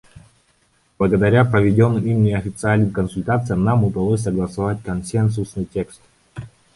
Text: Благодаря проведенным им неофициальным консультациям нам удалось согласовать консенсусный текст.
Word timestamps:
Благодаря 0.97 1.45
проведенным 1.45 2.03
им 2.03 2.23
неофициальным 2.23 2.89
консультациям 2.89 3.63
нам 3.63 3.83
удалось 3.83 4.23
согласовать 4.23 4.81
консенсусный 4.81 5.65
текст. 5.65 6.01